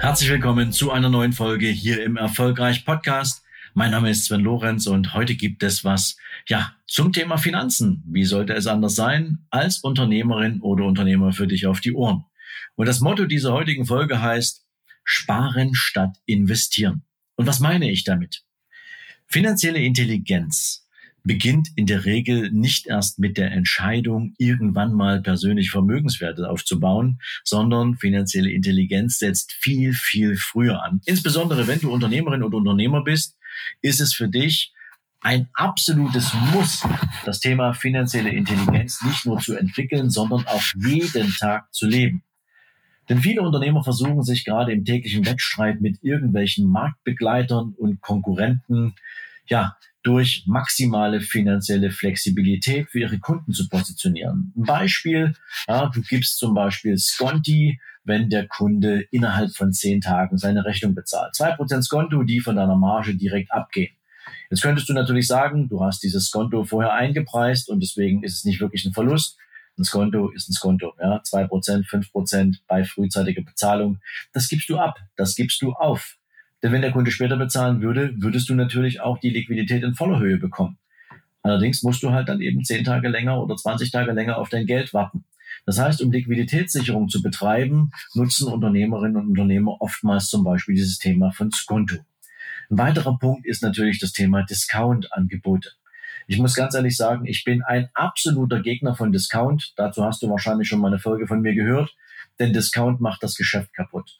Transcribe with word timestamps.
Herzlich 0.00 0.30
willkommen 0.30 0.72
zu 0.72 0.90
einer 0.92 1.10
neuen 1.10 1.34
Folge 1.34 1.66
hier 1.66 2.02
im 2.02 2.16
Erfolgreich 2.16 2.86
Podcast. 2.86 3.44
Mein 3.74 3.90
Name 3.90 4.08
ist 4.08 4.24
Sven 4.24 4.40
Lorenz 4.40 4.86
und 4.86 5.12
heute 5.12 5.34
gibt 5.34 5.62
es 5.62 5.84
was, 5.84 6.16
ja, 6.48 6.74
zum 6.86 7.12
Thema 7.12 7.36
Finanzen. 7.36 8.02
Wie 8.06 8.24
sollte 8.24 8.54
es 8.54 8.66
anders 8.66 8.94
sein 8.94 9.44
als 9.50 9.80
Unternehmerin 9.80 10.62
oder 10.62 10.86
Unternehmer 10.86 11.34
für 11.34 11.46
dich 11.46 11.66
auf 11.66 11.80
die 11.80 11.92
Ohren? 11.92 12.24
Und 12.76 12.86
das 12.86 13.00
Motto 13.00 13.26
dieser 13.26 13.52
heutigen 13.52 13.84
Folge 13.84 14.22
heißt 14.22 14.64
Sparen 15.04 15.74
statt 15.74 16.16
investieren. 16.24 17.02
Und 17.36 17.46
was 17.46 17.60
meine 17.60 17.90
ich 17.90 18.02
damit? 18.02 18.42
Finanzielle 19.26 19.80
Intelligenz 19.80 20.88
beginnt 21.22 21.68
in 21.76 21.86
der 21.86 22.04
Regel 22.04 22.50
nicht 22.50 22.86
erst 22.86 23.18
mit 23.18 23.36
der 23.36 23.52
Entscheidung, 23.52 24.34
irgendwann 24.38 24.94
mal 24.94 25.20
persönlich 25.20 25.70
Vermögenswerte 25.70 26.48
aufzubauen, 26.48 27.20
sondern 27.44 27.96
finanzielle 27.96 28.50
Intelligenz 28.50 29.18
setzt 29.18 29.52
viel, 29.52 29.92
viel 29.92 30.36
früher 30.36 30.82
an. 30.82 31.00
Insbesondere 31.04 31.66
wenn 31.66 31.80
du 31.80 31.92
Unternehmerin 31.92 32.42
oder 32.42 32.58
Unternehmer 32.58 33.02
bist, 33.02 33.36
ist 33.82 34.00
es 34.00 34.14
für 34.14 34.28
dich 34.28 34.72
ein 35.20 35.48
absolutes 35.52 36.32
Muss, 36.52 36.82
das 37.24 37.40
Thema 37.40 37.74
finanzielle 37.74 38.30
Intelligenz 38.30 39.02
nicht 39.02 39.26
nur 39.26 39.38
zu 39.38 39.54
entwickeln, 39.54 40.08
sondern 40.08 40.46
auch 40.46 40.62
jeden 40.82 41.30
Tag 41.36 41.72
zu 41.74 41.86
leben. 41.86 42.22
Denn 43.08 43.20
viele 43.20 43.42
Unternehmer 43.42 43.82
versuchen 43.82 44.22
sich 44.22 44.44
gerade 44.44 44.72
im 44.72 44.84
täglichen 44.84 45.26
Wettstreit 45.26 45.80
mit 45.80 45.98
irgendwelchen 46.02 46.66
Marktbegleitern 46.70 47.74
und 47.76 48.00
Konkurrenten, 48.00 48.94
ja, 49.46 49.76
durch 50.02 50.44
maximale 50.46 51.20
finanzielle 51.20 51.90
Flexibilität 51.90 52.88
für 52.90 53.00
ihre 53.00 53.18
Kunden 53.18 53.52
zu 53.52 53.68
positionieren. 53.68 54.52
Ein 54.56 54.64
Beispiel, 54.64 55.34
ja, 55.68 55.86
du 55.88 56.00
gibst 56.02 56.38
zum 56.38 56.54
Beispiel 56.54 56.96
Sconti, 56.96 57.78
wenn 58.04 58.30
der 58.30 58.48
Kunde 58.48 59.04
innerhalb 59.10 59.54
von 59.54 59.72
zehn 59.72 60.00
Tagen 60.00 60.38
seine 60.38 60.64
Rechnung 60.64 60.94
bezahlt. 60.94 61.34
Zwei 61.34 61.52
Prozent 61.52 61.84
Skonto, 61.84 62.22
die 62.22 62.40
von 62.40 62.56
deiner 62.56 62.76
Marge 62.76 63.14
direkt 63.14 63.52
abgehen. 63.52 63.94
Jetzt 64.50 64.62
könntest 64.62 64.88
du 64.88 64.94
natürlich 64.94 65.26
sagen, 65.26 65.68
du 65.68 65.84
hast 65.84 66.02
dieses 66.02 66.26
Skonto 66.26 66.64
vorher 66.64 66.92
eingepreist 66.92 67.68
und 67.68 67.80
deswegen 67.80 68.22
ist 68.24 68.34
es 68.34 68.44
nicht 68.44 68.60
wirklich 68.60 68.84
ein 68.84 68.92
Verlust. 68.92 69.36
Ein 69.78 69.84
Skonto 69.84 70.30
ist 70.30 70.48
ein 70.48 70.52
Skonto, 70.52 70.94
ja, 71.00 71.22
zwei 71.22 71.46
Prozent, 71.46 71.86
fünf 71.86 72.10
Prozent 72.10 72.62
bei 72.66 72.84
frühzeitiger 72.84 73.42
Bezahlung. 73.42 73.98
Das 74.32 74.48
gibst 74.48 74.68
du 74.68 74.78
ab, 74.78 74.98
das 75.16 75.36
gibst 75.36 75.62
du 75.62 75.72
auf. 75.72 76.16
Denn 76.62 76.72
wenn 76.72 76.82
der 76.82 76.92
Kunde 76.92 77.10
später 77.10 77.36
bezahlen 77.36 77.80
würde, 77.80 78.12
würdest 78.16 78.48
du 78.48 78.54
natürlich 78.54 79.00
auch 79.00 79.18
die 79.18 79.30
Liquidität 79.30 79.82
in 79.82 79.94
voller 79.94 80.18
Höhe 80.18 80.36
bekommen. 80.36 80.78
Allerdings 81.42 81.82
musst 81.82 82.02
du 82.02 82.10
halt 82.10 82.28
dann 82.28 82.40
eben 82.40 82.64
zehn 82.64 82.84
Tage 82.84 83.08
länger 83.08 83.42
oder 83.42 83.56
20 83.56 83.90
Tage 83.90 84.12
länger 84.12 84.36
auf 84.36 84.50
dein 84.50 84.66
Geld 84.66 84.92
warten. 84.92 85.24
Das 85.66 85.78
heißt, 85.78 86.02
um 86.02 86.12
Liquiditätssicherung 86.12 87.08
zu 87.08 87.22
betreiben, 87.22 87.90
nutzen 88.14 88.48
Unternehmerinnen 88.48 89.16
und 89.16 89.28
Unternehmer 89.28 89.80
oftmals 89.80 90.28
zum 90.28 90.44
Beispiel 90.44 90.74
dieses 90.74 90.98
Thema 90.98 91.32
von 91.32 91.50
Skonto. 91.50 91.96
Ein 92.70 92.78
weiterer 92.78 93.18
Punkt 93.18 93.46
ist 93.46 93.62
natürlich 93.62 93.98
das 93.98 94.12
Thema 94.12 94.42
Discount-Angebote. 94.42 95.70
Ich 96.26 96.38
muss 96.38 96.54
ganz 96.54 96.74
ehrlich 96.74 96.96
sagen, 96.96 97.26
ich 97.26 97.44
bin 97.44 97.62
ein 97.62 97.88
absoluter 97.94 98.60
Gegner 98.60 98.94
von 98.94 99.10
Discount. 99.10 99.72
Dazu 99.76 100.04
hast 100.04 100.22
du 100.22 100.30
wahrscheinlich 100.30 100.68
schon 100.68 100.78
mal 100.78 100.88
eine 100.88 101.00
Folge 101.00 101.26
von 101.26 101.40
mir 101.40 101.54
gehört, 101.54 101.96
denn 102.38 102.52
Discount 102.52 103.00
macht 103.00 103.22
das 103.22 103.34
Geschäft 103.34 103.72
kaputt. 103.74 104.16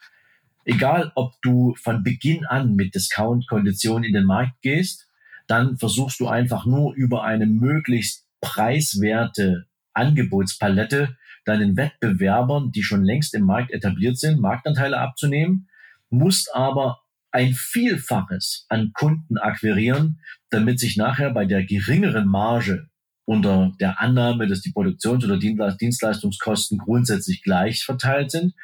Egal, 0.70 1.10
ob 1.16 1.34
du 1.42 1.74
von 1.82 2.04
Beginn 2.04 2.46
an 2.46 2.76
mit 2.76 2.94
Discount-Konditionen 2.94 4.04
in 4.04 4.12
den 4.12 4.24
Markt 4.24 4.62
gehst, 4.62 5.08
dann 5.48 5.78
versuchst 5.78 6.20
du 6.20 6.28
einfach 6.28 6.64
nur 6.64 6.94
über 6.94 7.24
eine 7.24 7.46
möglichst 7.46 8.24
preiswerte 8.40 9.66
Angebotspalette 9.94 11.16
deinen 11.44 11.76
Wettbewerbern, 11.76 12.70
die 12.70 12.84
schon 12.84 13.02
längst 13.02 13.34
im 13.34 13.46
Markt 13.46 13.72
etabliert 13.72 14.16
sind, 14.16 14.40
Marktanteile 14.40 15.00
abzunehmen, 15.00 15.68
musst 16.08 16.54
aber 16.54 17.00
ein 17.32 17.52
Vielfaches 17.52 18.66
an 18.68 18.92
Kunden 18.92 19.38
akquirieren, 19.38 20.20
damit 20.50 20.78
sich 20.78 20.96
nachher 20.96 21.30
bei 21.30 21.46
der 21.46 21.64
geringeren 21.64 22.28
Marge 22.28 22.88
unter 23.24 23.72
der 23.80 24.00
Annahme, 24.00 24.46
dass 24.46 24.60
die 24.60 24.70
Produktions- 24.70 25.24
oder 25.24 25.36
Dienstleistungskosten 25.36 26.78
grundsätzlich 26.78 27.42
gleich 27.42 27.82
verteilt 27.82 28.30
sind, 28.30 28.54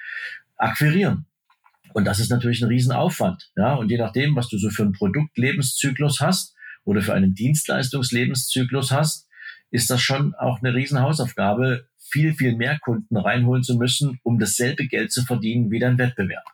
akquirieren. 0.56 1.26
Und 1.96 2.04
das 2.04 2.18
ist 2.18 2.28
natürlich 2.28 2.60
ein 2.60 2.68
Riesenaufwand. 2.68 3.52
Ja, 3.56 3.72
und 3.72 3.90
je 3.90 3.96
nachdem, 3.96 4.36
was 4.36 4.50
du 4.50 4.58
so 4.58 4.68
für 4.68 4.82
einen 4.82 4.92
Produktlebenszyklus 4.92 6.20
hast 6.20 6.54
oder 6.84 7.00
für 7.00 7.14
einen 7.14 7.32
Dienstleistungslebenszyklus 7.32 8.92
hast, 8.92 9.26
ist 9.70 9.88
das 9.88 10.02
schon 10.02 10.34
auch 10.34 10.58
eine 10.60 10.74
Riesenhausaufgabe, 10.74 11.88
viel, 11.96 12.34
viel 12.34 12.54
mehr 12.54 12.78
Kunden 12.80 13.16
reinholen 13.16 13.62
zu 13.62 13.78
müssen, 13.78 14.20
um 14.24 14.38
dasselbe 14.38 14.86
Geld 14.86 15.10
zu 15.10 15.24
verdienen 15.24 15.70
wie 15.70 15.78
dein 15.78 15.96
Wettbewerb. 15.96 16.44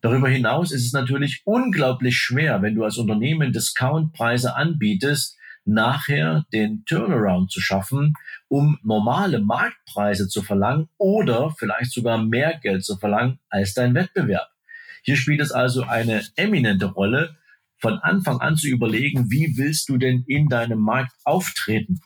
Darüber 0.00 0.30
hinaus 0.30 0.72
ist 0.72 0.86
es 0.86 0.94
natürlich 0.94 1.42
unglaublich 1.44 2.16
schwer, 2.16 2.62
wenn 2.62 2.74
du 2.74 2.82
als 2.82 2.96
Unternehmen 2.96 3.52
Discountpreise 3.52 4.56
anbietest, 4.56 5.36
nachher 5.66 6.46
den 6.50 6.86
Turnaround 6.86 7.52
zu 7.52 7.60
schaffen, 7.60 8.14
um 8.48 8.78
normale 8.82 9.38
Marktpreise 9.38 10.28
zu 10.28 10.40
verlangen 10.40 10.88
oder 10.96 11.50
vielleicht 11.58 11.92
sogar 11.92 12.24
mehr 12.24 12.58
Geld 12.62 12.86
zu 12.86 12.96
verlangen 12.96 13.38
als 13.50 13.74
dein 13.74 13.94
Wettbewerb. 13.94 14.51
Hier 15.02 15.16
spielt 15.16 15.40
es 15.40 15.52
also 15.52 15.82
eine 15.82 16.22
eminente 16.36 16.86
Rolle, 16.86 17.36
von 17.82 17.98
Anfang 17.98 18.40
an 18.40 18.56
zu 18.56 18.68
überlegen, 18.68 19.30
wie 19.30 19.56
willst 19.56 19.88
du 19.88 19.98
denn 19.98 20.22
in 20.28 20.48
deinem 20.48 20.78
Markt 20.78 21.12
auftreten? 21.24 22.00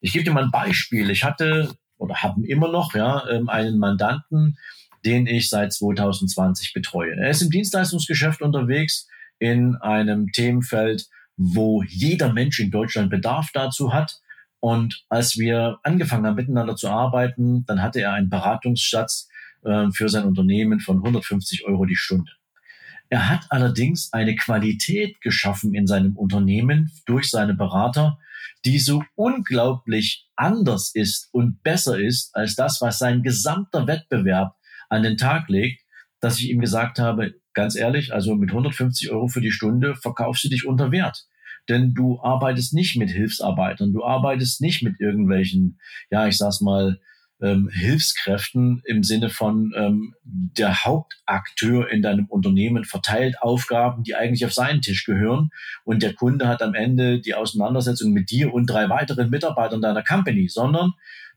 Ich 0.00 0.12
gebe 0.12 0.24
dir 0.24 0.32
mal 0.32 0.44
ein 0.44 0.50
Beispiel. 0.50 1.10
Ich 1.10 1.24
hatte 1.24 1.76
oder 1.98 2.16
haben 2.22 2.44
immer 2.44 2.68
noch 2.68 2.94
ja 2.94 3.28
ähm, 3.28 3.50
einen 3.50 3.78
Mandanten, 3.78 4.56
den 5.04 5.26
ich 5.26 5.50
seit 5.50 5.74
2020 5.74 6.72
betreue. 6.72 7.16
Er 7.16 7.30
ist 7.30 7.42
im 7.42 7.50
Dienstleistungsgeschäft 7.50 8.40
unterwegs 8.40 9.06
in 9.38 9.76
einem 9.76 10.32
Themenfeld, 10.32 11.06
wo 11.36 11.82
jeder 11.82 12.32
Mensch 12.32 12.58
in 12.58 12.70
Deutschland 12.70 13.10
Bedarf 13.10 13.50
dazu 13.52 13.92
hat. 13.92 14.20
Und 14.60 15.04
als 15.10 15.36
wir 15.36 15.78
angefangen 15.82 16.26
haben, 16.26 16.36
miteinander 16.36 16.76
zu 16.76 16.88
arbeiten, 16.88 17.66
dann 17.66 17.82
hatte 17.82 18.00
er 18.00 18.14
einen 18.14 18.30
Beratungsschatz 18.30 19.28
äh, 19.64 19.90
für 19.92 20.08
sein 20.08 20.24
Unternehmen 20.24 20.80
von 20.80 20.98
150 20.98 21.66
Euro 21.66 21.84
die 21.84 21.96
Stunde. 21.96 22.30
Er 23.10 23.28
hat 23.28 23.46
allerdings 23.50 24.12
eine 24.12 24.34
Qualität 24.34 25.20
geschaffen 25.20 25.74
in 25.74 25.86
seinem 25.86 26.16
Unternehmen 26.16 26.90
durch 27.06 27.30
seine 27.30 27.54
Berater, 27.54 28.18
die 28.64 28.78
so 28.78 29.02
unglaublich 29.14 30.28
anders 30.36 30.94
ist 30.94 31.28
und 31.32 31.62
besser 31.62 31.98
ist 31.98 32.34
als 32.34 32.54
das, 32.54 32.80
was 32.80 32.98
sein 32.98 33.22
gesamter 33.22 33.86
Wettbewerb 33.86 34.56
an 34.88 35.02
den 35.02 35.16
Tag 35.16 35.48
legt, 35.48 35.82
dass 36.20 36.38
ich 36.38 36.50
ihm 36.50 36.60
gesagt 36.60 36.98
habe, 36.98 37.34
ganz 37.52 37.76
ehrlich, 37.76 38.12
also 38.12 38.34
mit 38.34 38.50
150 38.50 39.10
Euro 39.10 39.28
für 39.28 39.40
die 39.40 39.52
Stunde 39.52 39.94
verkaufst 39.94 40.44
du 40.44 40.48
dich 40.48 40.66
unter 40.66 40.90
Wert. 40.90 41.26
Denn 41.68 41.94
du 41.94 42.20
arbeitest 42.20 42.74
nicht 42.74 42.96
mit 42.96 43.10
Hilfsarbeitern, 43.10 43.92
du 43.92 44.04
arbeitest 44.04 44.60
nicht 44.60 44.82
mit 44.82 45.00
irgendwelchen, 45.00 45.78
ja, 46.10 46.26
ich 46.26 46.36
sag's 46.36 46.60
mal, 46.60 47.00
ähm, 47.42 47.68
Hilfskräften 47.68 48.82
im 48.84 49.02
Sinne 49.02 49.28
von 49.28 49.72
ähm, 49.76 50.14
der 50.22 50.84
Hauptakteur 50.84 51.90
in 51.90 52.02
deinem 52.02 52.26
Unternehmen 52.26 52.84
verteilt 52.84 53.40
Aufgaben, 53.40 54.04
die 54.04 54.14
eigentlich 54.14 54.44
auf 54.44 54.54
seinen 54.54 54.80
Tisch 54.80 55.04
gehören. 55.04 55.50
Und 55.84 56.02
der 56.02 56.14
Kunde 56.14 56.48
hat 56.48 56.62
am 56.62 56.74
Ende 56.74 57.20
die 57.20 57.34
Auseinandersetzung 57.34 58.12
mit 58.12 58.30
dir 58.30 58.52
und 58.54 58.66
drei 58.66 58.88
weiteren 58.88 59.30
Mitarbeitern 59.30 59.82
deiner 59.82 60.02
Company, 60.02 60.48
sondern 60.48 60.92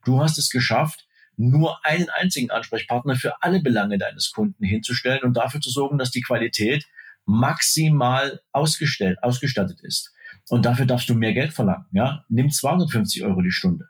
du 0.06 0.22
hast 0.22 0.38
es 0.38 0.50
geschafft, 0.50 1.08
nur 1.36 1.86
einen 1.86 2.10
einzigen 2.10 2.50
Ansprechpartner 2.50 3.16
für 3.16 3.42
alle 3.42 3.62
Belange 3.62 3.98
deines 3.98 4.32
Kunden 4.32 4.64
hinzustellen 4.64 5.24
und 5.24 5.38
dafür 5.38 5.62
zu 5.62 5.70
sorgen, 5.70 5.98
dass 5.98 6.12
die 6.12 6.22
Qualität 6.22 6.86
maximal 7.26 8.42
ausgestellt, 8.52 9.22
ausgestattet 9.22 9.82
ist. 9.82 10.14
Und 10.50 10.66
dafür 10.66 10.86
darfst 10.86 11.10
du 11.10 11.14
mehr 11.14 11.34
Geld 11.34 11.54
verlangen. 11.54 11.86
Ja? 11.92 12.24
Nimm 12.30 12.50
250 12.50 13.24
Euro 13.24 13.42
die 13.42 13.52
Stunde. 13.52 13.90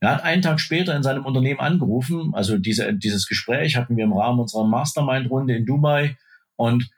Er 0.00 0.10
hat 0.10 0.24
einen 0.24 0.42
Tag 0.42 0.60
später 0.60 0.94
in 0.94 1.02
seinem 1.02 1.24
Unternehmen 1.24 1.60
angerufen. 1.60 2.32
Also 2.34 2.58
diese, 2.58 2.94
dieses 2.94 3.26
Gespräch 3.26 3.76
hatten 3.76 3.96
wir 3.96 4.04
im 4.04 4.12
Rahmen 4.12 4.40
unserer 4.40 4.66
Mastermind-Runde 4.66 5.56
in 5.56 5.66
Dubai. 5.66 6.16
Und 6.56 6.90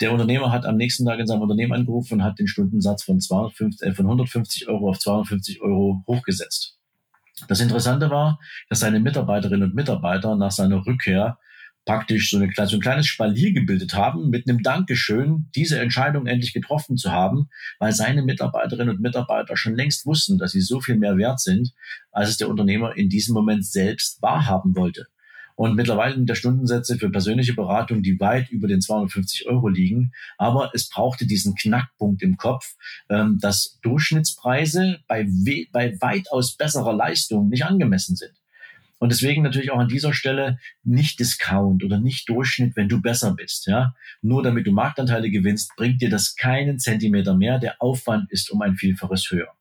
der 0.00 0.12
Unternehmer 0.12 0.52
hat 0.52 0.64
am 0.64 0.76
nächsten 0.76 1.04
Tag 1.04 1.18
in 1.18 1.26
seinem 1.26 1.42
Unternehmen 1.42 1.72
angerufen 1.72 2.14
und 2.14 2.24
hat 2.24 2.38
den 2.38 2.46
Stundensatz 2.46 3.02
von, 3.02 3.20
250, 3.20 3.86
äh, 3.86 3.92
von 3.92 4.06
150 4.06 4.68
Euro 4.68 4.90
auf 4.90 4.98
250 4.98 5.60
Euro 5.60 6.02
hochgesetzt. 6.06 6.78
Das 7.48 7.60
Interessante 7.60 8.10
war, 8.10 8.40
dass 8.68 8.80
seine 8.80 9.00
Mitarbeiterinnen 9.00 9.70
und 9.70 9.74
Mitarbeiter 9.74 10.34
nach 10.36 10.50
seiner 10.50 10.84
Rückkehr 10.86 11.38
praktisch 11.88 12.30
so, 12.30 12.36
eine, 12.36 12.52
so 12.66 12.76
ein 12.76 12.82
kleines 12.82 13.06
Spalier 13.06 13.54
gebildet 13.54 13.94
haben 13.94 14.28
mit 14.28 14.46
einem 14.46 14.62
Dankeschön, 14.62 15.48
diese 15.54 15.80
Entscheidung 15.80 16.26
endlich 16.26 16.52
getroffen 16.52 16.98
zu 16.98 17.12
haben, 17.12 17.48
weil 17.78 17.92
seine 17.92 18.22
Mitarbeiterinnen 18.22 18.94
und 18.94 19.00
Mitarbeiter 19.00 19.56
schon 19.56 19.74
längst 19.74 20.04
wussten, 20.04 20.36
dass 20.36 20.52
sie 20.52 20.60
so 20.60 20.82
viel 20.82 20.98
mehr 20.98 21.16
wert 21.16 21.40
sind, 21.40 21.72
als 22.12 22.28
es 22.28 22.36
der 22.36 22.50
Unternehmer 22.50 22.94
in 22.98 23.08
diesem 23.08 23.32
Moment 23.32 23.64
selbst 23.64 24.20
wahrhaben 24.20 24.76
wollte. 24.76 25.06
Und 25.56 25.76
mittlerweile 25.76 26.14
sind 26.14 26.28
der 26.28 26.34
Stundensätze 26.34 26.98
für 26.98 27.08
persönliche 27.08 27.54
Beratung, 27.54 28.02
die 28.02 28.20
weit 28.20 28.50
über 28.50 28.68
den 28.68 28.82
250 28.82 29.48
Euro 29.48 29.68
liegen. 29.68 30.12
Aber 30.36 30.70
es 30.74 30.90
brauchte 30.90 31.26
diesen 31.26 31.54
Knackpunkt 31.54 32.22
im 32.22 32.36
Kopf, 32.36 32.76
ähm, 33.08 33.38
dass 33.40 33.78
Durchschnittspreise 33.80 34.98
bei, 35.08 35.26
bei 35.72 35.96
weitaus 36.02 36.54
besserer 36.54 36.92
Leistung 36.92 37.48
nicht 37.48 37.64
angemessen 37.64 38.14
sind. 38.14 38.34
Und 38.98 39.12
deswegen 39.12 39.42
natürlich 39.42 39.70
auch 39.70 39.78
an 39.78 39.88
dieser 39.88 40.12
Stelle 40.12 40.58
nicht 40.82 41.20
Discount 41.20 41.84
oder 41.84 42.00
nicht 42.00 42.28
Durchschnitt, 42.28 42.76
wenn 42.76 42.88
du 42.88 43.00
besser 43.00 43.34
bist. 43.34 43.66
Ja, 43.66 43.94
nur 44.22 44.42
damit 44.42 44.66
du 44.66 44.72
Marktanteile 44.72 45.30
gewinnst, 45.30 45.72
bringt 45.76 46.02
dir 46.02 46.10
das 46.10 46.34
keinen 46.34 46.78
Zentimeter 46.78 47.36
mehr. 47.36 47.58
Der 47.58 47.80
Aufwand 47.80 48.30
ist 48.30 48.50
um 48.50 48.60
ein 48.62 48.76
Vielfaches 48.76 49.30
höher. 49.30 49.54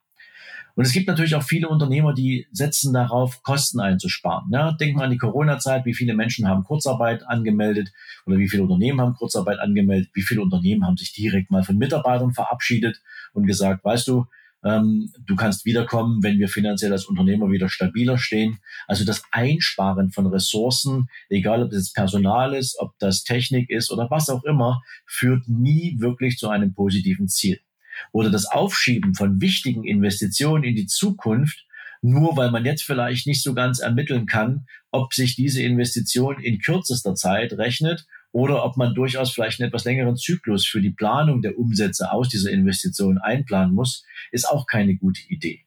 Und 0.78 0.86
es 0.86 0.94
gibt 0.94 1.08
natürlich 1.08 1.34
auch 1.34 1.42
viele 1.42 1.70
Unternehmer, 1.70 2.14
die 2.14 2.46
setzen 2.52 2.94
darauf, 2.94 3.42
Kosten 3.42 3.80
einzusparen. 3.80 4.52
Ja, 4.52 4.74
denk 4.74 4.96
mal 4.96 5.06
an 5.06 5.10
die 5.10 5.18
Corona-Zeit, 5.18 5.86
wie 5.86 5.96
viele 5.96 6.14
Menschen 6.14 6.48
haben 6.48 6.64
Kurzarbeit 6.64 7.28
angemeldet 7.28 7.92
oder 8.28 8.38
wie 8.38 8.48
viele 8.48 8.62
Unternehmen 8.62 9.02
haben 9.02 9.16
Kurzarbeit 9.16 9.58
angemeldet, 9.58 10.12
wie 10.14 10.22
viele 10.22 10.42
Unternehmen 10.42 10.86
haben 10.86 10.96
sich 10.96 11.14
direkt 11.14 11.50
mal 11.50 11.64
von 11.64 11.80
Mitarbeitern 11.80 12.32
verabschiedet 12.32 13.02
und 13.34 13.48
gesagt, 13.48 13.84
weißt 13.84 14.08
du, 14.08 14.28
ähm, 14.68 15.12
du 15.26 15.36
kannst 15.36 15.66
wiederkommen, 15.66 16.22
wenn 16.24 16.40
wir 16.40 16.50
finanziell 16.50 16.92
als 16.92 17.06
Unternehmer 17.06 17.50
wieder 17.50 17.70
stabiler 17.70 18.18
stehen. 18.18 18.60
Also 18.88 19.06
das 19.06 19.24
Einsparen 19.32 20.12
von 20.12 20.28
Ressourcen, 20.28 21.08
egal 21.30 21.64
ob 21.64 21.72
das 21.72 21.94
Personal 21.94 22.54
ist, 22.54 22.78
ob 22.80 22.94
das 23.00 23.24
Technik 23.24 23.70
ist 23.70 23.92
oder 23.92 24.10
was 24.10 24.30
auch 24.30 24.44
immer, 24.44 24.82
führt 25.06 25.48
nie 25.48 25.96
wirklich 26.00 26.38
zu 26.38 26.50
einem 26.50 26.74
positiven 26.74 27.28
Ziel. 27.28 27.60
Oder 28.12 28.30
das 28.30 28.46
Aufschieben 28.46 29.16
von 29.16 29.42
wichtigen 29.42 29.84
Investitionen 29.86 30.64
in 30.64 30.76
die 30.76 30.88
Zukunft 30.88 31.64
nur 32.02 32.38
weil 32.38 32.52
man 32.52 32.64
jetzt 32.64 32.84
vielleicht 32.84 33.26
nicht 33.26 33.42
so 33.42 33.56
ganz 33.56 33.80
ermitteln 33.80 34.28
kann, 34.28 34.68
ob 34.92 35.16
sich 35.16 35.36
diese 35.36 35.64
Investition 35.64 36.40
in 36.40 36.60
kürzester 36.60 37.16
Zeit 37.16 37.54
rechnet 37.54 38.06
oder 38.32 38.64
ob 38.64 38.78
man 38.78 38.94
durchaus 38.94 39.32
vielleicht 39.32 39.60
einen 39.60 39.70
etwas 39.70 39.86
längeren 39.86 40.18
Zyklus 40.18 40.66
für 40.66 40.82
die 40.82 40.92
Planung 40.92 41.42
der 41.42 41.58
Umsätze 41.58 42.12
aus 42.12 42.30
dieser 42.30 42.52
Investition 42.52 43.18
einplanen 43.18 43.74
muss, 43.74 44.06
ist 44.32 44.50
auch 44.50 44.68
keine 44.68 44.96
gute 44.96 45.22
Idee. 45.30 45.62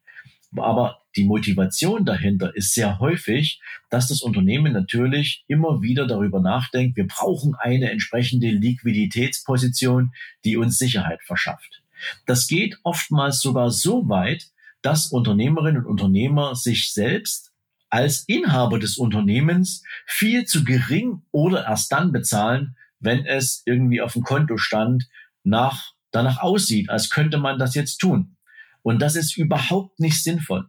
Aber 0.56 1.00
die 1.16 1.24
Motivation 1.24 2.04
dahinter 2.04 2.54
ist 2.54 2.74
sehr 2.74 2.98
häufig, 2.98 3.60
dass 3.88 4.08
das 4.08 4.22
Unternehmen 4.22 4.72
natürlich 4.72 5.44
immer 5.48 5.82
wieder 5.82 6.06
darüber 6.06 6.40
nachdenkt, 6.40 6.96
wir 6.96 7.06
brauchen 7.06 7.54
eine 7.54 7.90
entsprechende 7.90 8.50
Liquiditätsposition, 8.50 10.12
die 10.44 10.56
uns 10.56 10.78
Sicherheit 10.78 11.22
verschafft. 11.24 11.82
Das 12.26 12.46
geht 12.46 12.78
oftmals 12.82 13.40
sogar 13.40 13.70
so 13.70 14.08
weit, 14.08 14.48
dass 14.82 15.08
Unternehmerinnen 15.08 15.84
und 15.84 15.90
Unternehmer 15.90 16.54
sich 16.54 16.92
selbst 16.92 17.49
als 17.90 18.24
Inhaber 18.28 18.78
des 18.78 18.96
Unternehmens 18.96 19.82
viel 20.06 20.44
zu 20.44 20.64
gering 20.64 21.22
oder 21.32 21.66
erst 21.66 21.92
dann 21.92 22.12
bezahlen, 22.12 22.76
wenn 23.00 23.26
es 23.26 23.62
irgendwie 23.66 24.00
auf 24.00 24.12
dem 24.12 24.22
Kontostand 24.22 25.08
nach, 25.42 25.92
danach 26.12 26.38
aussieht, 26.38 26.88
als 26.88 27.10
könnte 27.10 27.38
man 27.38 27.58
das 27.58 27.74
jetzt 27.74 27.98
tun. 27.98 28.36
Und 28.82 29.02
das 29.02 29.16
ist 29.16 29.36
überhaupt 29.36 29.98
nicht 30.00 30.22
sinnvoll. 30.22 30.68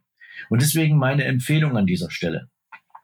Und 0.49 0.61
deswegen 0.61 0.97
meine 0.97 1.25
Empfehlung 1.25 1.77
an 1.77 1.85
dieser 1.85 2.09
Stelle. 2.09 2.49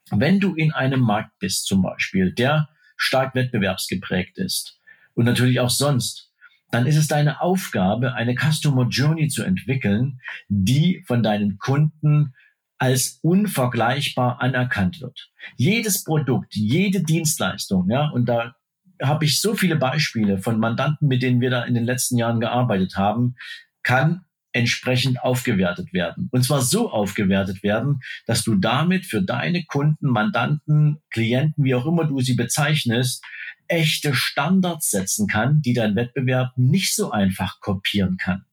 Wenn 0.09 0.39
du 0.39 0.55
in 0.55 0.71
einem 0.71 1.01
Markt 1.01 1.37
bist, 1.39 1.65
zum 1.67 1.81
Beispiel, 1.81 2.33
der 2.33 2.69
stark 2.95 3.35
wettbewerbsgeprägt 3.35 4.37
ist 4.37 4.79
und 5.13 5.25
natürlich 5.25 5.59
auch 5.59 5.69
sonst, 5.69 6.31
dann 6.71 6.85
ist 6.85 6.97
es 6.97 7.07
deine 7.07 7.41
Aufgabe, 7.41 8.13
eine 8.13 8.35
Customer 8.35 8.87
Journey 8.87 9.27
zu 9.27 9.43
entwickeln, 9.43 10.19
die 10.49 11.03
von 11.05 11.23
deinen 11.23 11.57
Kunden 11.59 12.33
als 12.77 13.19
unvergleichbar 13.21 14.41
anerkannt 14.41 15.01
wird. 15.01 15.31
Jedes 15.55 16.03
Produkt, 16.03 16.55
jede 16.55 17.03
Dienstleistung, 17.03 17.89
ja, 17.89 18.09
und 18.09 18.27
da 18.27 18.55
habe 19.01 19.25
ich 19.25 19.41
so 19.41 19.55
viele 19.55 19.75
Beispiele 19.75 20.39
von 20.39 20.59
Mandanten, 20.59 21.07
mit 21.07 21.21
denen 21.21 21.41
wir 21.41 21.49
da 21.49 21.63
in 21.63 21.73
den 21.73 21.85
letzten 21.85 22.17
Jahren 22.17 22.39
gearbeitet 22.39 22.95
haben, 22.95 23.35
kann 23.83 24.25
entsprechend 24.53 25.21
aufgewertet 25.21 25.93
werden. 25.93 26.29
Und 26.31 26.43
zwar 26.43 26.61
so 26.61 26.91
aufgewertet 26.91 27.61
werden, 27.61 27.99
dass 28.25 28.43
du 28.43 28.55
damit 28.55 29.05
für 29.05 29.21
deine 29.21 29.65
Kunden, 29.65 30.07
Mandanten, 30.07 30.97
Klienten, 31.11 31.63
wie 31.63 31.75
auch 31.75 31.85
immer 31.85 32.05
du 32.05 32.21
sie 32.21 32.33
bezeichnest, 32.33 33.23
echte 33.67 34.15
Standards 34.15 34.89
setzen 34.89 35.27
kann, 35.27 35.61
die 35.61 35.73
dein 35.73 35.95
Wettbewerb 35.95 36.53
nicht 36.55 36.95
so 36.95 37.11
einfach 37.11 37.59
kopieren 37.59 38.17
kann. 38.17 38.45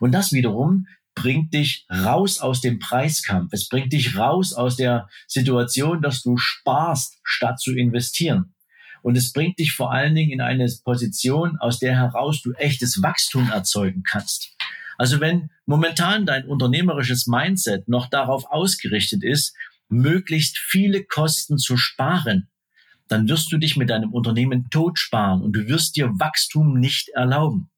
Und 0.00 0.12
das 0.12 0.32
wiederum 0.32 0.86
bringt 1.16 1.52
dich 1.52 1.86
raus 1.90 2.38
aus 2.38 2.60
dem 2.60 2.78
Preiskampf. 2.78 3.52
Es 3.52 3.68
bringt 3.68 3.92
dich 3.92 4.16
raus 4.16 4.52
aus 4.52 4.76
der 4.76 5.08
Situation, 5.26 6.00
dass 6.00 6.22
du 6.22 6.36
sparst, 6.36 7.18
statt 7.24 7.58
zu 7.58 7.74
investieren. 7.74 8.54
Und 9.02 9.16
es 9.16 9.32
bringt 9.32 9.58
dich 9.58 9.72
vor 9.72 9.92
allen 9.92 10.14
Dingen 10.14 10.30
in 10.30 10.40
eine 10.40 10.68
Position, 10.84 11.56
aus 11.58 11.80
der 11.80 11.96
heraus 11.96 12.42
du 12.42 12.52
echtes 12.52 13.02
Wachstum 13.02 13.50
erzeugen 13.50 14.04
kannst. 14.04 14.54
Also 14.98 15.20
wenn 15.20 15.50
momentan 15.64 16.26
dein 16.26 16.46
unternehmerisches 16.46 17.26
Mindset 17.26 17.88
noch 17.88 18.08
darauf 18.08 18.44
ausgerichtet 18.50 19.24
ist, 19.24 19.54
möglichst 19.88 20.58
viele 20.58 21.04
Kosten 21.04 21.58
zu 21.58 21.76
sparen, 21.76 22.48
dann 23.08 23.28
wirst 23.28 23.52
du 23.52 23.58
dich 23.58 23.76
mit 23.76 23.90
deinem 23.90 24.12
Unternehmen 24.12 24.68
totsparen 24.70 25.42
und 25.42 25.52
du 25.52 25.68
wirst 25.68 25.96
dir 25.96 26.08
Wachstum 26.18 26.78
nicht 26.78 27.08
erlauben. 27.10 27.70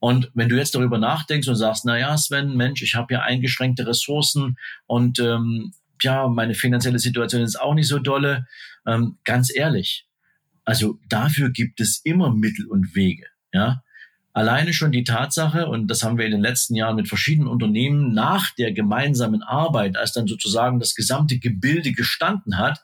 Und 0.00 0.30
wenn 0.34 0.48
du 0.48 0.56
jetzt 0.56 0.74
darüber 0.74 0.98
nachdenkst 0.98 1.46
und 1.46 1.56
sagst, 1.56 1.84
na 1.84 1.98
ja, 1.98 2.16
Sven, 2.16 2.56
Mensch, 2.56 2.82
ich 2.82 2.94
habe 2.94 3.14
ja 3.14 3.20
eingeschränkte 3.20 3.86
Ressourcen 3.86 4.56
und 4.86 5.18
ähm, 5.20 5.72
ja, 6.02 6.26
meine 6.26 6.54
finanzielle 6.54 6.98
Situation 6.98 7.42
ist 7.42 7.60
auch 7.60 7.74
nicht 7.74 7.88
so 7.88 7.98
dolle, 7.98 8.46
ähm, 8.86 9.18
ganz 9.24 9.54
ehrlich, 9.54 10.06
also 10.64 10.98
dafür 11.08 11.50
gibt 11.50 11.80
es 11.80 12.00
immer 12.04 12.34
Mittel 12.34 12.66
und 12.66 12.94
Wege. 12.94 13.26
Ja, 13.52 13.82
alleine 14.32 14.72
schon 14.72 14.92
die 14.92 15.04
Tatsache, 15.04 15.66
und 15.66 15.88
das 15.88 16.02
haben 16.02 16.16
wir 16.16 16.24
in 16.24 16.32
den 16.32 16.40
letzten 16.40 16.74
Jahren 16.76 16.96
mit 16.96 17.08
verschiedenen 17.08 17.48
Unternehmen 17.48 18.14
nach 18.14 18.54
der 18.54 18.72
gemeinsamen 18.72 19.42
Arbeit, 19.42 19.96
als 19.96 20.12
dann 20.12 20.26
sozusagen 20.26 20.78
das 20.78 20.94
gesamte 20.94 21.38
Gebilde 21.38 21.92
gestanden 21.92 22.56
hat, 22.56 22.82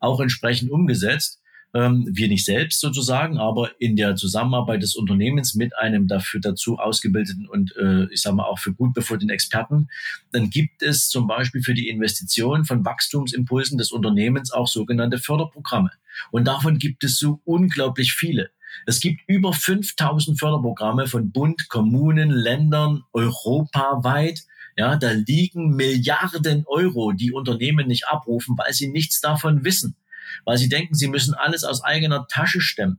auch 0.00 0.20
entsprechend 0.20 0.70
umgesetzt 0.70 1.37
ähm, 1.74 2.06
wir 2.10 2.28
nicht 2.28 2.44
selbst 2.44 2.80
sozusagen, 2.80 3.38
aber 3.38 3.70
in 3.80 3.96
der 3.96 4.16
Zusammenarbeit 4.16 4.82
des 4.82 4.96
Unternehmens 4.96 5.54
mit 5.54 5.76
einem 5.76 6.06
dafür 6.06 6.40
dazu 6.40 6.78
ausgebildeten 6.78 7.48
und 7.48 7.76
äh, 7.76 8.06
ich 8.12 8.22
sage 8.22 8.36
mal 8.36 8.44
auch 8.44 8.58
für 8.58 8.72
gut 8.72 8.94
befundenen 8.94 9.34
Experten, 9.34 9.88
dann 10.32 10.50
gibt 10.50 10.82
es 10.82 11.08
zum 11.08 11.26
Beispiel 11.26 11.62
für 11.62 11.74
die 11.74 11.88
Investition 11.88 12.64
von 12.64 12.84
Wachstumsimpulsen 12.84 13.78
des 13.78 13.92
Unternehmens 13.92 14.50
auch 14.50 14.66
sogenannte 14.66 15.18
Förderprogramme. 15.18 15.90
Und 16.30 16.46
davon 16.46 16.78
gibt 16.78 17.04
es 17.04 17.18
so 17.18 17.40
unglaublich 17.44 18.12
viele. 18.12 18.50
Es 18.86 19.00
gibt 19.00 19.20
über 19.26 19.52
5000 19.52 20.38
Förderprogramme 20.38 21.06
von 21.06 21.30
Bund, 21.32 21.68
Kommunen, 21.68 22.30
Ländern 22.30 23.04
europaweit. 23.12 24.40
Ja, 24.76 24.96
da 24.96 25.10
liegen 25.10 25.74
Milliarden 25.74 26.64
Euro, 26.66 27.12
die 27.12 27.32
Unternehmen 27.32 27.88
nicht 27.88 28.06
abrufen, 28.08 28.56
weil 28.56 28.72
sie 28.72 28.88
nichts 28.88 29.20
davon 29.20 29.64
wissen 29.64 29.96
weil 30.44 30.58
sie 30.58 30.68
denken, 30.68 30.94
sie 30.94 31.08
müssen 31.08 31.34
alles 31.34 31.64
aus 31.64 31.82
eigener 31.82 32.26
Tasche 32.28 32.60
stemmen. 32.60 32.98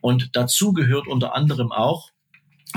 Und 0.00 0.30
dazu 0.34 0.72
gehört 0.72 1.08
unter 1.08 1.34
anderem 1.34 1.72
auch, 1.72 2.10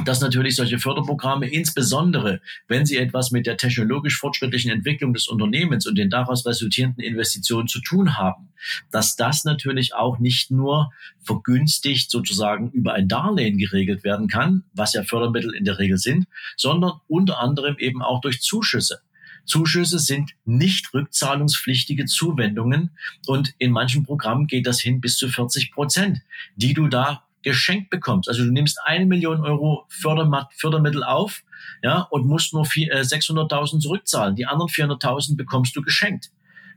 dass 0.06 0.22
natürlich 0.22 0.56
solche 0.56 0.80
Förderprogramme, 0.80 1.48
insbesondere 1.48 2.40
wenn 2.68 2.86
sie 2.86 2.98
etwas 2.98 3.32
mit 3.32 3.46
der 3.46 3.58
technologisch 3.58 4.18
fortschrittlichen 4.18 4.72
Entwicklung 4.72 5.14
des 5.14 5.28
Unternehmens 5.28 5.86
und 5.86 5.98
den 5.98 6.10
daraus 6.10 6.46
resultierenden 6.46 7.04
Investitionen 7.04 7.68
zu 7.68 7.82
tun 7.82 8.18
haben, 8.18 8.50
dass 8.90 9.18
das 9.18 9.44
natürlich 9.44 9.94
auch 9.94 10.18
nicht 10.20 10.50
nur 10.50 10.92
vergünstigt 11.22 12.10
sozusagen 12.10 12.72
über 12.72 12.94
ein 12.94 13.10
Darlehen 13.10 13.58
geregelt 13.58 14.04
werden 14.04 14.28
kann, 14.28 14.64
was 14.74 14.94
ja 14.94 15.04
Fördermittel 15.04 15.54
in 15.54 15.66
der 15.66 15.78
Regel 15.78 15.98
sind, 15.98 16.26
sondern 16.56 16.94
unter 17.08 17.40
anderem 17.40 17.78
eben 17.78 18.02
auch 18.02 18.22
durch 18.22 18.42
Zuschüsse. 18.42 19.02
Zuschüsse 19.46 20.00
sind 20.00 20.32
nicht 20.46 20.94
rückzahlungspflichtige 20.94 22.06
Zuwendungen 22.06 22.92
und 23.28 23.54
in 23.58 23.72
manchen 23.72 24.04
Programmen 24.04 24.48
geht 24.48 24.68
das 24.68 24.80
hin 24.80 25.02
bis 25.02 25.18
zu 25.18 25.30
40 25.30 25.72
Prozent, 25.72 26.20
die 26.56 26.74
du 26.74 26.88
da 26.88 27.24
geschenkt 27.44 27.90
bekommst. 27.90 28.30
Also 28.30 28.46
du 28.46 28.52
nimmst 28.52 28.80
eine 28.84 29.06
Million 29.06 29.42
Euro 29.42 29.86
Fördermittel 29.90 31.04
auf 31.04 31.44
ja, 31.84 32.02
und 32.02 32.28
musst 32.28 32.54
nur 32.54 32.66
600.000 32.66 33.76
äh, 33.76 33.80
zurückzahlen. 33.80 34.36
Die 34.36 34.46
anderen 34.46 34.70
400.000 34.70 35.38
bekommst 35.38 35.76
du 35.76 35.82
geschenkt. 35.82 36.32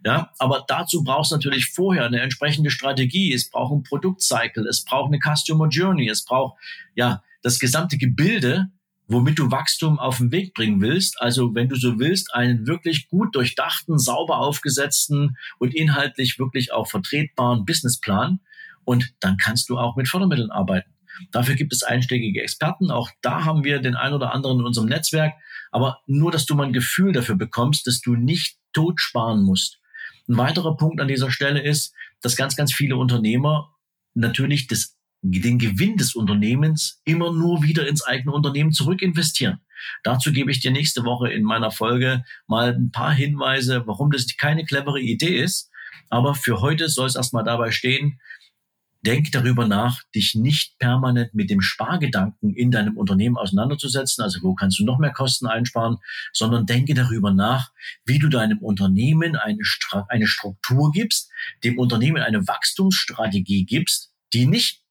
Ja, 0.06 0.32
aber 0.38 0.64
dazu 0.68 1.02
brauchst 1.02 1.30
du 1.30 1.36
natürlich 1.36 1.70
vorher 1.70 2.04
eine 2.04 2.20
entsprechende 2.20 2.70
Strategie. 2.70 3.32
Es 3.32 3.48
braucht 3.48 3.72
ein 3.72 3.82
Produktcycle, 3.82 4.66
es 4.66 4.84
braucht 4.84 5.12
eine 5.12 5.18
Customer 5.18 5.68
Journey, 5.68 6.08
es 6.08 6.26
braucht 6.26 6.58
ja 6.94 7.22
das 7.40 7.58
gesamte 7.58 7.96
Gebilde, 7.96 8.68
womit 9.06 9.38
du 9.38 9.50
Wachstum 9.50 9.98
auf 9.98 10.18
den 10.18 10.32
Weg 10.32 10.54
bringen 10.54 10.80
willst. 10.80 11.20
Also 11.20 11.54
wenn 11.54 11.68
du 11.68 11.76
so 11.76 11.98
willst, 11.98 12.34
einen 12.34 12.66
wirklich 12.66 13.08
gut 13.08 13.34
durchdachten, 13.34 13.98
sauber 13.98 14.38
aufgesetzten 14.38 15.36
und 15.58 15.74
inhaltlich 15.74 16.38
wirklich 16.38 16.72
auch 16.72 16.88
vertretbaren 16.88 17.64
Businessplan. 17.64 18.40
Und 18.84 19.14
dann 19.20 19.36
kannst 19.36 19.68
du 19.68 19.78
auch 19.78 19.96
mit 19.96 20.08
Fördermitteln 20.08 20.50
arbeiten. 20.50 20.90
Dafür 21.30 21.54
gibt 21.54 21.72
es 21.72 21.82
einschlägige 21.82 22.42
Experten. 22.42 22.90
Auch 22.90 23.10
da 23.22 23.44
haben 23.44 23.64
wir 23.64 23.78
den 23.80 23.94
einen 23.94 24.14
oder 24.14 24.34
anderen 24.34 24.60
in 24.60 24.66
unserem 24.66 24.88
Netzwerk. 24.88 25.34
Aber 25.70 26.00
nur, 26.06 26.32
dass 26.32 26.46
du 26.46 26.54
mal 26.54 26.66
ein 26.66 26.72
Gefühl 26.72 27.12
dafür 27.12 27.36
bekommst, 27.36 27.86
dass 27.86 28.00
du 28.00 28.14
nicht 28.14 28.58
tot 28.72 29.00
sparen 29.00 29.42
musst. 29.42 29.80
Ein 30.28 30.36
weiterer 30.36 30.76
Punkt 30.76 31.00
an 31.00 31.08
dieser 31.08 31.30
Stelle 31.30 31.62
ist, 31.62 31.94
dass 32.20 32.36
ganz, 32.36 32.56
ganz 32.56 32.72
viele 32.72 32.96
Unternehmer 32.96 33.74
natürlich 34.14 34.66
das, 34.66 34.93
den 35.24 35.58
Gewinn 35.58 35.96
des 35.96 36.14
Unternehmens 36.14 37.00
immer 37.04 37.32
nur 37.32 37.62
wieder 37.62 37.88
ins 37.88 38.04
eigene 38.04 38.32
Unternehmen 38.32 38.72
zurückinvestieren. 38.72 39.60
Dazu 40.02 40.32
gebe 40.32 40.50
ich 40.50 40.60
dir 40.60 40.70
nächste 40.70 41.04
Woche 41.04 41.32
in 41.32 41.42
meiner 41.44 41.70
Folge 41.70 42.24
mal 42.46 42.74
ein 42.74 42.90
paar 42.90 43.12
Hinweise, 43.12 43.86
warum 43.86 44.10
das 44.10 44.26
keine 44.36 44.64
clevere 44.64 45.00
Idee 45.00 45.38
ist. 45.38 45.70
Aber 46.10 46.34
für 46.34 46.60
heute 46.60 46.88
soll 46.88 47.06
es 47.06 47.16
erstmal 47.16 47.44
dabei 47.44 47.70
stehen, 47.70 48.20
denk 49.00 49.32
darüber 49.32 49.66
nach, 49.66 50.02
dich 50.14 50.34
nicht 50.34 50.78
permanent 50.78 51.34
mit 51.34 51.50
dem 51.50 51.60
Spargedanken 51.60 52.54
in 52.54 52.70
deinem 52.70 52.96
Unternehmen 52.96 53.36
auseinanderzusetzen, 53.36 54.22
also 54.24 54.40
wo 54.42 54.54
kannst 54.54 54.78
du 54.78 54.84
noch 54.84 54.98
mehr 54.98 55.12
Kosten 55.12 55.46
einsparen, 55.46 55.98
sondern 56.32 56.66
denke 56.66 56.94
darüber 56.94 57.32
nach, 57.32 57.70
wie 58.06 58.18
du 58.18 58.28
deinem 58.28 58.58
Unternehmen 58.58 59.36
eine, 59.36 59.58
eine 60.08 60.26
Struktur 60.26 60.90
gibst, 60.92 61.30
dem 61.64 61.78
Unternehmen 61.78 62.22
eine 62.22 62.46
Wachstumsstrategie 62.46 63.66
gibst, 63.66 64.10
die 64.32 64.46
nicht 64.46 64.83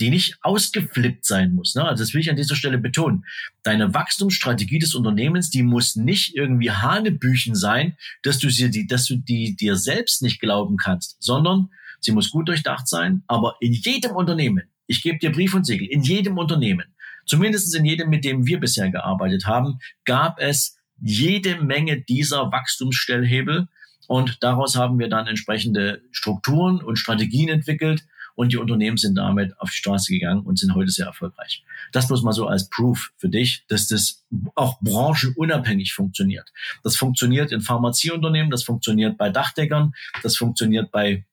die 0.00 0.10
nicht 0.10 0.38
ausgeflippt 0.42 1.24
sein 1.24 1.54
muss. 1.54 1.74
Ne? 1.74 1.84
Also 1.84 2.02
das 2.02 2.14
will 2.14 2.20
ich 2.20 2.30
an 2.30 2.36
dieser 2.36 2.56
Stelle 2.56 2.78
betonen. 2.78 3.24
Deine 3.62 3.94
Wachstumsstrategie 3.94 4.78
des 4.78 4.94
Unternehmens, 4.94 5.50
die 5.50 5.62
muss 5.62 5.96
nicht 5.96 6.36
irgendwie 6.36 6.70
Hanebüchen 6.70 7.54
sein, 7.54 7.96
dass 8.22 8.38
du 8.38 8.50
sie, 8.50 8.86
dass 8.86 9.06
du 9.06 9.16
die 9.16 9.56
dir 9.56 9.76
selbst 9.76 10.22
nicht 10.22 10.40
glauben 10.40 10.76
kannst, 10.76 11.16
sondern 11.20 11.70
Sie 12.00 12.12
muss 12.12 12.30
gut 12.30 12.48
durchdacht 12.48 12.88
sein, 12.88 13.22
aber 13.26 13.56
in 13.60 13.72
jedem 13.72 14.12
Unternehmen, 14.12 14.64
ich 14.86 15.02
gebe 15.02 15.18
dir 15.18 15.32
Brief 15.32 15.54
und 15.54 15.66
Siegel, 15.66 15.88
in 15.88 16.02
jedem 16.02 16.38
Unternehmen, 16.38 16.94
zumindest 17.26 17.74
in 17.74 17.84
jedem, 17.84 18.08
mit 18.08 18.24
dem 18.24 18.46
wir 18.46 18.60
bisher 18.60 18.90
gearbeitet 18.90 19.46
haben, 19.46 19.78
gab 20.04 20.38
es 20.38 20.78
jede 21.00 21.62
Menge 21.62 22.00
dieser 22.00 22.50
Wachstumsstellhebel 22.52 23.68
und 24.06 24.42
daraus 24.42 24.76
haben 24.76 24.98
wir 24.98 25.08
dann 25.08 25.26
entsprechende 25.26 26.02
Strukturen 26.10 26.80
und 26.80 26.96
Strategien 26.96 27.48
entwickelt 27.48 28.04
und 28.38 28.52
die 28.52 28.56
Unternehmen 28.56 28.96
sind 28.96 29.16
damit 29.16 29.58
auf 29.58 29.70
die 29.70 29.78
Straße 29.78 30.12
gegangen 30.12 30.42
und 30.42 30.60
sind 30.60 30.76
heute 30.76 30.92
sehr 30.92 31.06
erfolgreich. 31.06 31.64
Das 31.90 32.06
bloß 32.06 32.22
mal 32.22 32.32
so 32.32 32.46
als 32.46 32.70
Proof 32.70 33.10
für 33.16 33.28
dich, 33.28 33.64
dass 33.66 33.88
das 33.88 34.24
auch 34.54 34.80
branchenunabhängig 34.80 35.92
funktioniert. 35.92 36.52
Das 36.84 36.94
funktioniert 36.94 37.50
in 37.50 37.60
Pharmazieunternehmen, 37.60 38.52
das 38.52 38.62
funktioniert 38.62 39.18
bei 39.18 39.30
Dachdeckern, 39.30 39.92
das 40.22 40.36
funktioniert 40.36 40.92
bei 40.92 41.26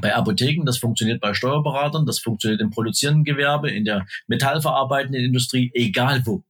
bei 0.00 0.14
Apotheken, 0.14 0.64
das 0.64 0.78
funktioniert 0.78 1.20
bei 1.20 1.34
Steuerberatern, 1.34 2.04
das 2.04 2.18
funktioniert 2.18 2.60
im 2.60 2.70
produzierenden 2.70 3.24
Gewerbe, 3.24 3.70
in 3.70 3.84
der 3.84 4.06
metallverarbeitenden 4.26 5.24
Industrie, 5.24 5.70
egal 5.74 6.26
wo. 6.26 6.44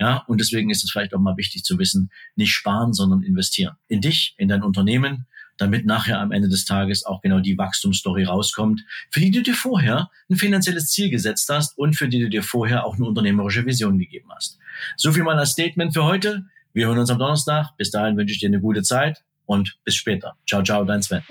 Ja, 0.00 0.24
und 0.28 0.40
deswegen 0.40 0.70
ist 0.70 0.84
es 0.84 0.90
vielleicht 0.90 1.14
auch 1.14 1.20
mal 1.20 1.36
wichtig 1.36 1.64
zu 1.64 1.78
wissen, 1.78 2.10
nicht 2.36 2.52
sparen, 2.52 2.92
sondern 2.92 3.22
investieren. 3.22 3.76
In 3.88 4.00
dich, 4.00 4.34
in 4.36 4.48
dein 4.48 4.62
Unternehmen, 4.62 5.26
damit 5.62 5.86
nachher 5.86 6.20
am 6.20 6.32
Ende 6.32 6.48
des 6.48 6.64
Tages 6.64 7.06
auch 7.06 7.20
genau 7.20 7.40
die 7.40 7.56
Wachstumsstory 7.56 8.24
rauskommt, 8.24 8.84
für 9.10 9.20
die 9.20 9.30
du 9.30 9.42
dir 9.42 9.54
vorher 9.54 10.10
ein 10.28 10.36
finanzielles 10.36 10.88
Ziel 10.88 11.08
gesetzt 11.08 11.48
hast 11.48 11.78
und 11.78 11.94
für 11.94 12.08
die 12.08 12.20
du 12.20 12.28
dir 12.28 12.42
vorher 12.42 12.84
auch 12.84 12.96
eine 12.96 13.06
unternehmerische 13.06 13.64
Vision 13.64 13.98
gegeben 13.98 14.28
hast. 14.34 14.58
So 14.96 15.12
viel 15.12 15.22
mal 15.22 15.38
als 15.38 15.50
Statement 15.50 15.94
für 15.94 16.04
heute. 16.04 16.44
Wir 16.72 16.88
hören 16.88 16.98
uns 16.98 17.10
am 17.10 17.18
Donnerstag. 17.18 17.76
Bis 17.76 17.90
dahin 17.90 18.16
wünsche 18.16 18.34
ich 18.34 18.40
dir 18.40 18.48
eine 18.48 18.60
gute 18.60 18.82
Zeit 18.82 19.22
und 19.46 19.78
bis 19.84 19.94
später. 19.94 20.36
Ciao, 20.46 20.62
ciao, 20.62 20.84
dein 20.84 21.02
Sven. 21.02 21.22